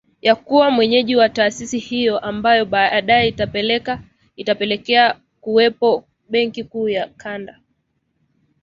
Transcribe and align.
ya 0.21 0.35
kuwa 0.35 0.71
mwenyeji 0.71 1.15
wa 1.15 1.29
taasisi 1.29 1.79
hiyo 1.79 2.19
ambayo 2.19 2.65
baadae 2.65 3.33
itapelekea 4.35 5.15
kuwepo 5.41 6.05
Benki 6.29 6.63
Kuu 6.63 6.89
ya 6.89 7.07
kanda 7.07 7.59